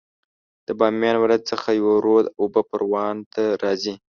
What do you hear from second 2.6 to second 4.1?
پروان ته راځي